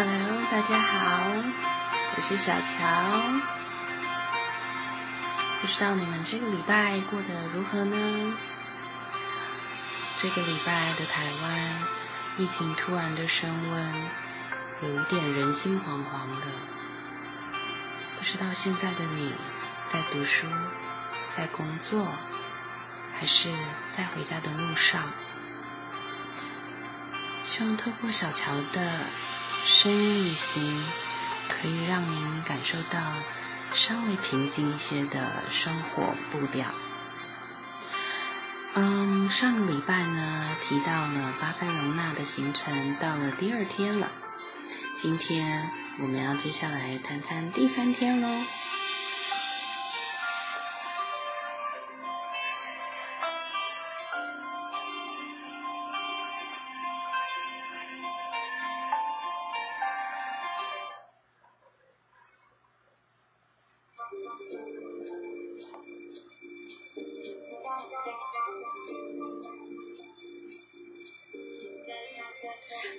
[0.00, 1.26] Hello，大家好，
[2.14, 2.78] 我是小乔。
[5.60, 8.32] 不知道你们这个礼拜过得如何呢？
[10.20, 11.82] 这个礼拜的台湾
[12.36, 14.08] 疫情突然的升温，
[14.82, 16.46] 有一点人心惶惶的。
[18.20, 19.34] 不知道现在的你
[19.92, 20.46] 在读书、
[21.36, 22.06] 在工作，
[23.18, 23.52] 还是
[23.96, 25.02] 在回家的路上？
[27.46, 29.00] 希望透过小乔的
[29.76, 30.84] 声音旅行，
[31.48, 33.00] 可以让您感受到
[33.74, 36.66] 稍微平静一些的生活步调。
[38.74, 44.08] 嗯，上个礼拜呢提到了巴塞罗那的行程，到了第二天了。
[45.00, 48.28] 今天我们要接下来谈谈第三天喽。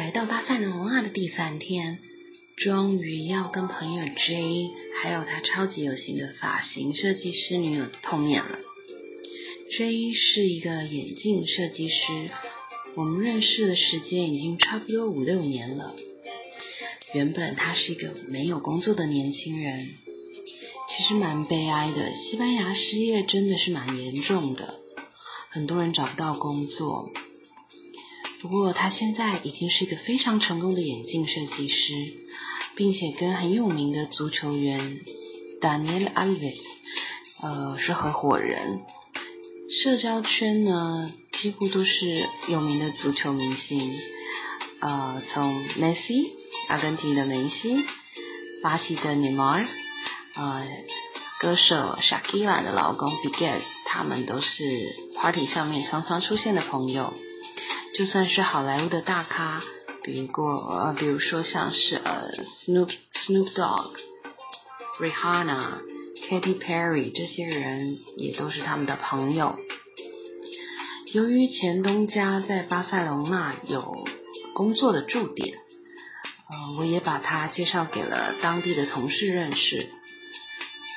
[0.00, 1.98] 来到巴塞罗那的第三天，
[2.56, 8.58] 终于要跟朋友 J 还有他超级有型的发型设计师女友碰面了。
[9.76, 12.30] J 是一个眼镜设计师，
[12.96, 15.94] 我们认识的时间已经差不多五六年了。
[17.12, 19.86] 原本他是一个没有工作的年轻人，
[20.96, 22.14] 其实蛮悲哀的。
[22.14, 24.76] 西班牙失业真的是蛮严重的，
[25.50, 27.10] 很多人找不到工作。
[28.40, 32.14] 不过他现在已经是一个非常成功的眼镜设计师，
[32.74, 35.00] 并且跟很有名的足球员
[35.60, 36.60] Daniel Alves，
[37.42, 38.80] 呃是合伙人。
[39.82, 43.92] 社交圈呢几乎都是有名的足球明星，
[44.80, 46.32] 呃从梅西，
[46.68, 47.76] 阿根廷的梅西，
[48.62, 49.66] 巴西的 Neymar，
[50.34, 50.66] 呃
[51.38, 54.64] 歌手 Shakira 的老公 Piqué，他们都是
[55.14, 57.12] party 上面常常出现的朋友。
[57.98, 59.62] 就算是好莱坞的大咖，
[60.02, 62.30] 比过呃，比如说像是呃
[62.64, 63.90] ，Snoop Snoop Dogg、
[65.00, 65.80] Rihanna、
[66.28, 69.58] Katy Perry 这些人也都是他们的朋友。
[71.12, 74.06] 由于前东家在巴塞隆纳有
[74.54, 75.58] 工作的驻点，
[76.48, 79.88] 呃，我也把他介绍给了当地的同事认识，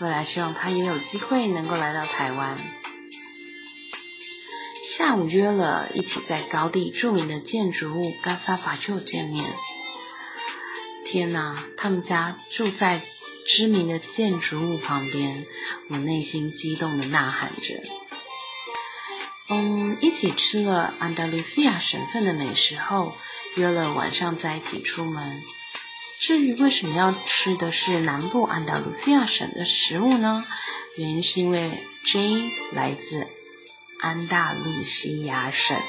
[0.00, 2.58] 未来希望他也有机会能够来到台湾。
[4.96, 9.44] 下午约了一起在高地著名的建筑物 Casa f a j o 见面。
[11.04, 13.02] 天哪，他们家住在
[13.46, 15.44] 知名的建筑物旁边，
[15.90, 17.82] 我内心激动的呐喊着。
[19.50, 23.14] 嗯，一起吃了安达卢西亚省份的美食后，
[23.54, 25.42] 约了晚上在一起出门。
[26.20, 30.42] 至于为什么要吃的是南部安达卢西亚省的食物呢？
[30.96, 33.28] 原因是因为 J 来自。
[34.06, 35.82] 安大路西亚省，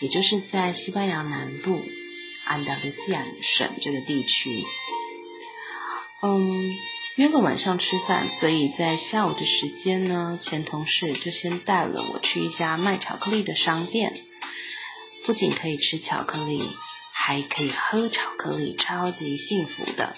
[0.00, 1.82] 也就是在西班牙南部
[2.44, 4.66] 安达卢西亚省这个地区。
[6.20, 6.76] 嗯，
[7.16, 14.12] 约了晚上吃饭，所以在下午的时间呢，前同事就先带了我去一家卖巧克力的商店。
[15.24, 16.70] 不仅可以吃巧克力，
[17.14, 20.14] 还可以喝巧克力，超级幸福的。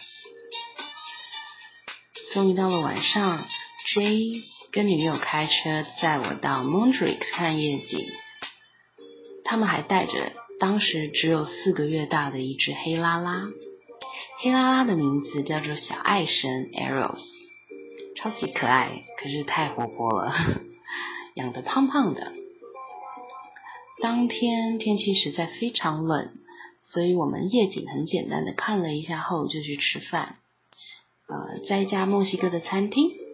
[2.35, 3.47] 终于到了晚上
[3.95, 4.56] ，J。
[4.77, 8.05] 跟女友开车载我到 Montreal 看夜景，
[9.43, 13.47] 他们还带着当时只有四个月大的一只黑拉拉，
[14.43, 17.23] 黑拉拉的名字叫做小爱神 Eros，
[18.17, 20.35] 超级可爱，可是太活泼了，
[21.33, 22.35] 养的胖胖的。
[24.03, 26.35] 当天天气实在非常冷，
[26.83, 30.37] 所以我们夜景很简单的看了一下后就去吃饭，
[31.29, 33.25] 呃，在一家墨西哥的餐厅。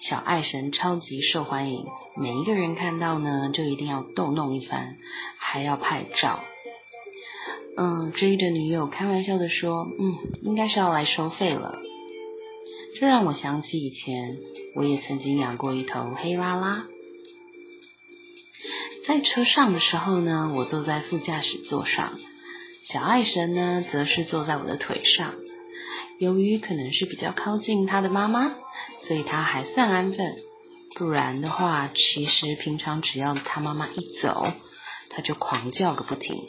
[0.00, 1.84] 小爱神超级受欢迎，
[2.16, 4.96] 每一个人看到呢，就一定要逗弄一番，
[5.36, 6.40] 还要拍照。
[7.76, 11.78] 嗯，追的女友开玩笑的说：“嗯，应该是要来收费了。”
[12.98, 14.38] 这让我想起以前
[14.74, 16.86] 我也曾经养过一头黑拉拉。
[19.06, 22.18] 在车上的时候呢，我坐在副驾驶座上，
[22.84, 25.34] 小爱神呢，则是坐在我的腿上。
[26.20, 28.54] 由于可能是比较靠近他的妈妈，
[29.08, 30.36] 所以他还算安分。
[30.94, 34.52] 不然的话，其实平常只要他妈妈一走，
[35.08, 36.44] 他就狂叫个不停。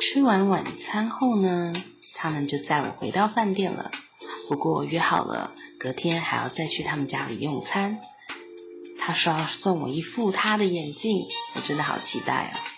[0.00, 1.72] 吃完晚餐后呢，
[2.16, 3.90] 他们就载我回到饭店了。
[4.50, 8.00] 不过约好了，隔天还要再去他们家里用餐。
[9.00, 12.73] 他说要送我一副他的眼镜，我真的好期待哦。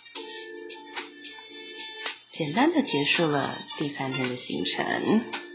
[2.37, 5.46] 简单的结束了第三天的行程。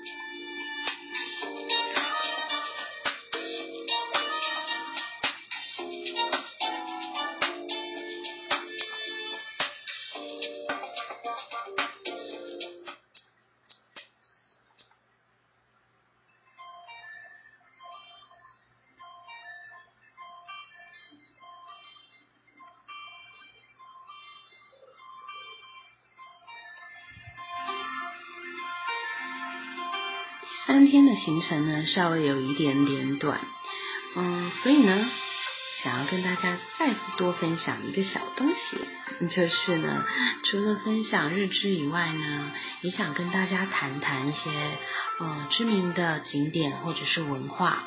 [30.71, 33.41] 三天的行程呢，稍微有一点点短，
[34.15, 35.06] 嗯，所以呢，
[35.83, 40.06] 想要跟大家再多分享一个小东西，就是呢，
[40.45, 44.50] 除了分享日志以外呢，也想跟大家谈谈一些
[45.19, 47.83] 呃知名的景点或者是文化。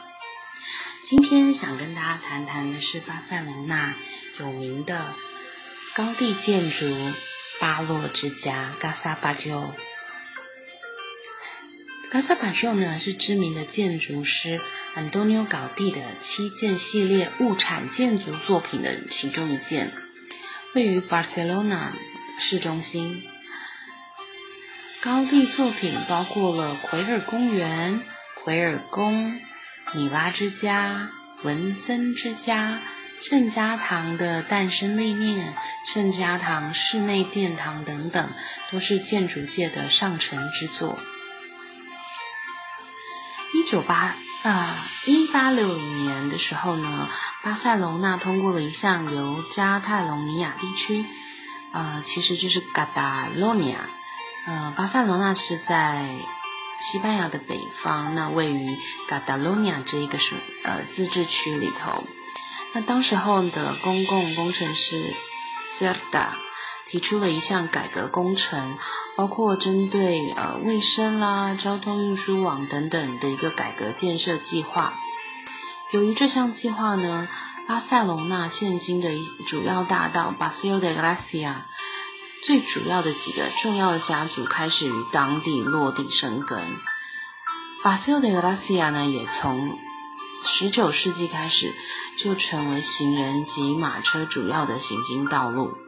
[1.09, 3.95] 今天想跟大家谈谈的是巴塞隆那
[4.41, 5.07] 有名的
[5.95, 6.87] 高地建筑
[7.61, 9.75] 巴洛之家 （Casa b a j o
[12.15, 14.61] 卡萨巴乔呢是知名的建筑师
[14.95, 19.91] 安东尼奥·搞蒂的七件系列物产建筑作品的其中一件，
[20.77, 21.93] 位于巴塞罗那
[22.39, 23.25] 市中心。
[25.03, 28.01] 高地作品包括了奎尔公园、
[28.45, 29.41] 奎尔宫、
[29.93, 31.11] 米拉之家、
[31.43, 32.81] 文森之家、
[33.29, 35.53] 圣家堂的诞生立面、
[35.93, 38.31] 圣家堂室内殿堂等等，
[38.71, 40.97] 都是建筑界的上乘之作。
[43.55, 47.09] 一九八啊，一八六零年的时候呢，
[47.45, 51.07] 巴塞隆纳通过了一项由加泰隆尼亚地区，
[51.73, 53.79] 呃，其实就是加达罗尼亚，
[54.47, 56.09] 呃，巴塞隆纳是在
[56.81, 58.77] 西班牙的北方，那位于
[59.09, 62.05] 加达罗尼亚这一个省呃自治区里头。
[62.73, 65.15] 那当时候的公共工程师
[65.79, 66.37] 塞尔达
[66.91, 68.77] 提出了一项改革工程。
[69.17, 74.93] 包括针对呃卫生啦、交通运输网等等的一个改革建设计划。
[75.93, 77.29] 由于这项计划呢，
[77.69, 79.11] 巴塞隆纳现今的
[79.47, 81.65] 主要大道巴塞 a 德 i 西亚
[82.45, 86.59] 最主要的几个重要的家族开始于当地落地生根。
[87.85, 89.79] 巴塞 a 德 i 西亚呢，也从
[90.59, 91.73] 十九世纪开始
[92.19, 95.84] 就成为行人及马车主要的行经道路。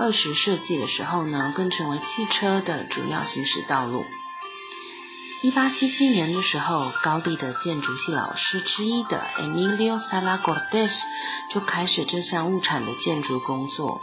[0.00, 4.04] 二十世纪的时候呢，更成为汽车的主要行驶道路。
[5.42, 10.96] 一八七七年的时候，高地的建筑系老师之一的 Emilio Salagordes
[11.52, 14.00] 就开始这项物产的建筑工作。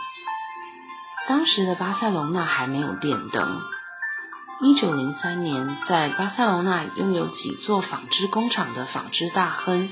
[1.30, 3.62] 当时的巴塞隆纳还没有电灯。
[4.62, 9.90] 一九零三年，在巴塞隆纳拥有几座纺织工厂的纺织大亨。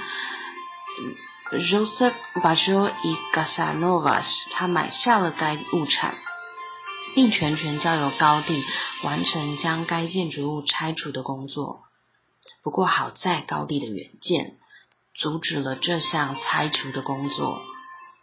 [1.52, 6.16] Joseph Bajo y Casanovas，他买下了该物产，
[7.14, 8.64] 并全权交由高地
[9.04, 11.82] 完成将该建筑物拆除的工作。
[12.64, 14.54] 不过好在高地的远见
[15.14, 17.62] 阻止了这项拆除的工作，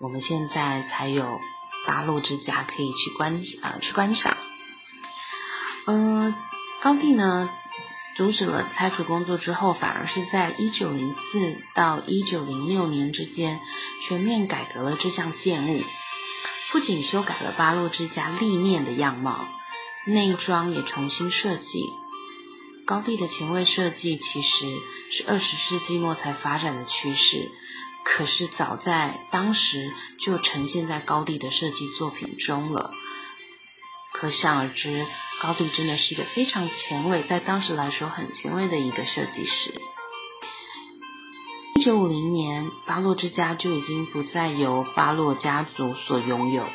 [0.01, 1.39] 我们现在才有
[1.87, 4.37] 八路之家可以去观啊去观赏。
[5.87, 6.35] 嗯，
[6.83, 7.49] 高地呢？
[8.17, 13.61] 阻止了拆除工作之后，反而是在一九零四到一九零六年之间
[14.07, 15.83] 全面改革了这项建物。
[16.73, 19.45] 不仅修改了巴洛之家立面的样貌，
[20.07, 21.85] 内装也重新设计。
[22.87, 24.49] 高地的前卫设计其实
[25.13, 27.51] 是二十世纪末才发展的趋势，
[28.05, 32.93] 可是早在当时就呈现在高地的设计作品中了。
[34.21, 35.07] 可想而知。
[35.41, 39.81] 高地真的是一个非常前卫，在当时来说很前卫的一个设计师。
[41.77, 46.67] 一九五零年，巴洛之家就已经不再由巴洛家族所拥有，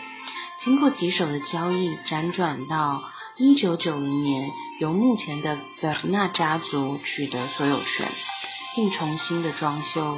[0.64, 3.04] 经过几手的交易，辗转到
[3.38, 4.50] 一九九零年，
[4.80, 8.12] 由目前的贝尔纳家族取得所有权，
[8.75, 10.18] 并重新的装修。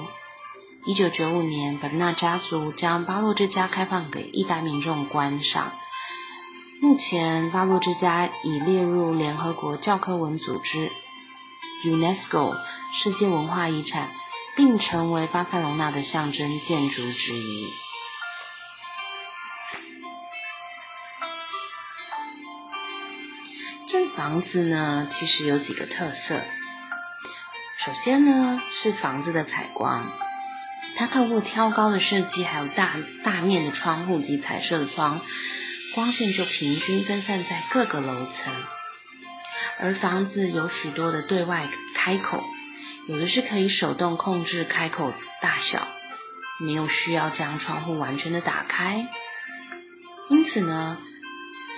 [0.85, 5.73] 一九九五年，贝尔纳家族将巴洛之家开放给一般民众观赏。
[6.79, 10.91] 目前，巴洛之家已列入联合国教科文组织
[11.83, 12.55] （UNESCO）
[12.93, 14.11] 世界文化遗产，
[14.55, 17.67] 并成为巴塞隆纳的象征建筑之一。
[23.89, 26.43] 这房子呢，其实有几个特色。
[27.85, 30.05] 首先呢，是房子的采光，
[30.95, 32.93] 它透过挑高的设计，还有大
[33.23, 35.21] 大面的窗户及彩色的窗。
[35.95, 38.53] 光线就平均分散在各个楼层，
[39.79, 42.43] 而房子有许多的对外开口，
[43.07, 45.87] 有的是可以手动控制开口大小，
[46.59, 49.07] 没有需要将窗户完全的打开。
[50.29, 50.97] 因此呢，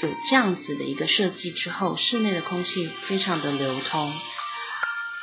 [0.01, 4.13] 有这样子的一个设计之后，室内的空气非常的流通，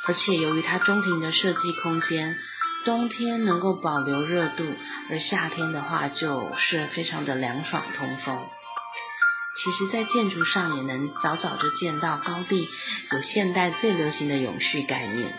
[0.07, 2.35] 而且由于它中庭的设计空间，
[2.83, 4.63] 冬天能够保留热度，
[5.11, 8.47] 而夏天的话就是非常的凉爽通风。
[9.63, 12.69] 其实，在建筑上也能早早就见到高地
[13.11, 15.33] 有现代最流行的永续概念。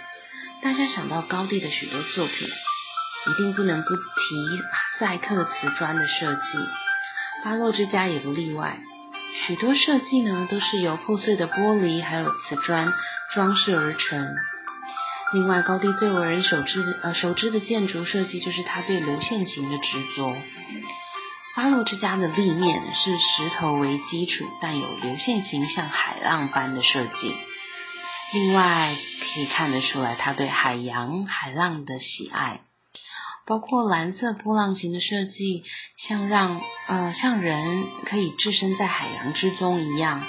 [0.60, 2.48] 大家想到高地的许多作品，
[3.30, 4.02] 一定不能不提
[4.72, 6.40] 马赛克瓷砖的设计，
[7.44, 8.80] 巴洛之家也不例外。
[9.46, 12.92] 许多设计呢，都是由破碎的玻璃还有瓷砖
[13.32, 14.34] 装饰而成。
[15.32, 20.36] 另外，高地最为人熟知呃熟知的建筑设计，就是他对流线型的执着。
[21.58, 27.34] 巴洛之家的立面是石头为基础，但有流线型像海浪般的设计。
[28.32, 28.96] 另外，
[29.34, 32.60] 可以看得出来他对海洋、海浪的喜爱。
[33.44, 35.64] 包括蓝色波浪形的设计，
[35.96, 40.24] 像让呃像人可以置身在海洋之中一样。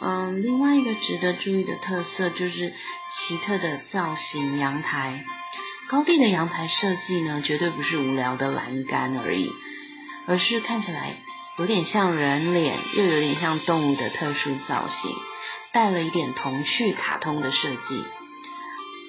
[0.00, 2.72] 嗯，另外一个值得注意的特色就是
[3.26, 5.24] 奇特的造型阳台。
[5.88, 9.50] 高地的阳台设计呢，绝对不是无聊的栏杆而已，
[10.26, 11.16] 而是看起来
[11.58, 15.16] 有点像人脸，又有点像动物的特殊造型，
[15.72, 18.04] 带了一点童趣卡通的设计。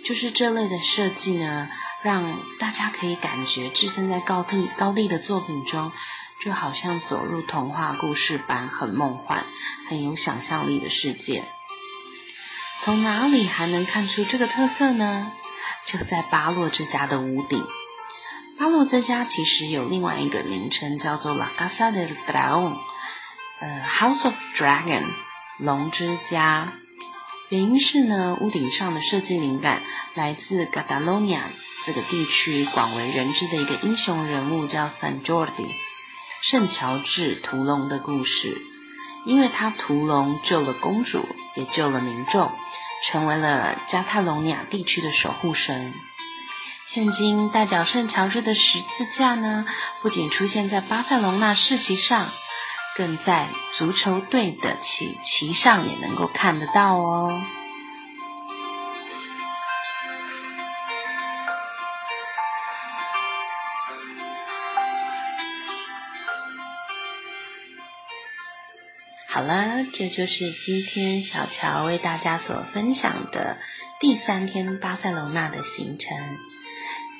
[0.06, 1.68] 就是这类的设计呢。
[2.04, 5.92] 让大家可以感觉置身在高地高地的作品中，
[6.44, 9.44] 就好像走入童话故事般，很梦幻，
[9.90, 11.44] 很有想象力的世界。
[12.84, 15.32] 从哪里还能看出这个特色呢？
[15.88, 17.64] 就在巴洛之家的屋顶。
[18.58, 22.74] 巴洛之家其实有另外一个名称，叫做 La Casa DE BRAO，
[23.60, 25.04] 呃，House of Dragon，
[25.60, 26.74] 龙之家。
[27.50, 29.82] 原因是呢，屋顶上的设计灵感
[30.16, 31.42] 来自 Catalonia
[31.86, 35.70] 这个地区广为人知的一个英雄人物，叫 San Jordi
[36.42, 38.58] 圣乔治屠龙的故事。
[39.26, 42.52] 因为他屠龙救了公主，也救了民众，
[43.12, 45.94] 成为了加泰隆尼亚地区的守护神。
[46.90, 48.86] 现今代表圣乔治的十字
[49.18, 49.66] 架呢，
[50.02, 52.30] 不仅出现在巴塞隆纳市旗上。
[52.98, 57.42] 更在足球队的旗旗上也能够看得到哦。
[69.36, 73.58] 好了，这就是今天小乔为大家所分享的
[74.00, 76.18] 第三天巴塞罗那的行程。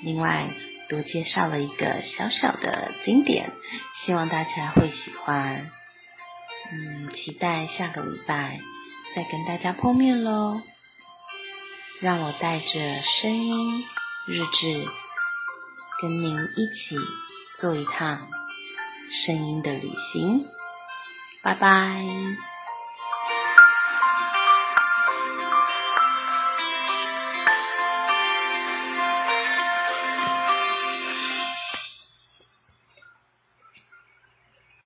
[0.02, 0.48] 另外。
[0.88, 3.52] 多介绍了一个小小的景点，
[4.06, 5.72] 希望大家会喜欢。
[6.72, 8.60] 嗯，期待下个礼拜
[9.16, 10.62] 再跟大家碰面喽。
[12.02, 13.84] 让我带着声音
[14.28, 14.88] 日志，
[16.00, 16.98] 跟您一起
[17.60, 18.28] 做一趟
[19.26, 20.46] 声音的旅行。
[21.46, 22.55] 拜拜。